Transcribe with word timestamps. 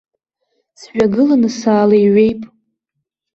Сҩагыланы 0.79 1.49
саалеиҩеип. 1.59 2.41